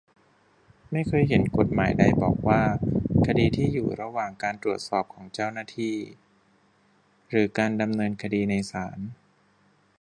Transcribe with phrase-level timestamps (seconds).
[0.91, 2.61] ไม่เคยเห็นกฎหมายใดบอกว่า
[3.27, 5.95] คดีที่อยู่ระหว่างการตรวจสอบของเจ้าหน้าที่
[7.29, 8.99] หรือการดำเนินคดีในศาล